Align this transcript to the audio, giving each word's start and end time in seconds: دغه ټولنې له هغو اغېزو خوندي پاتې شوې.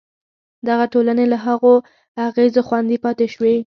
دغه 0.67 0.85
ټولنې 0.93 1.25
له 1.31 1.37
هغو 1.45 1.73
اغېزو 2.27 2.61
خوندي 2.67 2.97
پاتې 3.03 3.25
شوې. 3.33 3.55